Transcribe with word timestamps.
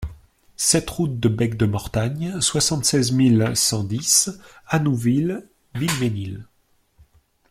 sept 0.57 0.89
route 0.89 1.19
de 1.19 1.29
Bec 1.29 1.57
de 1.57 1.67
Mortagne, 1.67 2.41
soixante-seize 2.41 3.11
mille 3.11 3.51
cent 3.53 3.83
dix 3.83 4.31
Annouville-Vilmesnil 4.65 6.47